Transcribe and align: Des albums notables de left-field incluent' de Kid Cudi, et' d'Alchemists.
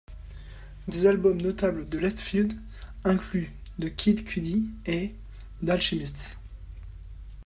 Des 0.87 1.05
albums 1.05 1.39
notables 1.39 1.87
de 1.87 1.99
left-field 1.99 2.53
incluent' 3.03 3.51
de 3.77 3.87
Kid 3.87 4.25
Cudi, 4.25 4.71
et' 4.87 5.13
d'Alchemists. 5.61 6.39